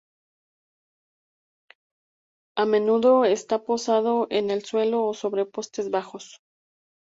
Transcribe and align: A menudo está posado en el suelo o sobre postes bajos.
A 2.57 2.65
menudo 2.65 3.23
está 3.23 3.63
posado 3.63 4.25
en 4.31 4.49
el 4.49 4.65
suelo 4.65 5.05
o 5.05 5.13
sobre 5.13 5.45
postes 5.45 5.91
bajos. 5.91 6.41